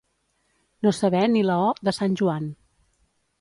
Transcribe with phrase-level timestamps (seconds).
[0.87, 2.49] No saber ni la «o» de sant Joan.